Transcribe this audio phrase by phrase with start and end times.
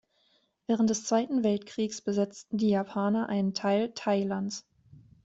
[0.65, 4.65] Während des Zweiten Weltkriegs besetzten die Japaner einen Teil Thailands.